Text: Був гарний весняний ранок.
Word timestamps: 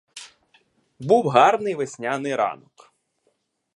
Був 0.99 1.27
гарний 1.27 1.75
весняний 1.75 2.35
ранок. 2.35 2.93